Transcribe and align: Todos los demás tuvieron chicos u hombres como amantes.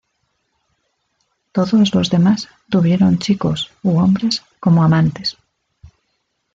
Todos 1.51 1.93
los 1.93 2.09
demás 2.09 2.49
tuvieron 2.71 3.19
chicos 3.19 3.69
u 3.83 3.99
hombres 3.99 4.41
como 4.59 4.81
amantes. 4.83 5.37